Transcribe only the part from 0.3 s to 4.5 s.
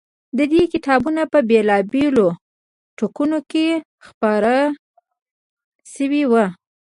دې کتابونه په بېلا بېلو ټوکونوکې خپور